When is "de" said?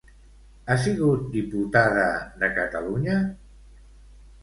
2.43-2.53